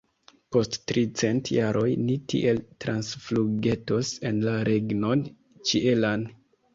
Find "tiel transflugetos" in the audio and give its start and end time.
2.33-4.09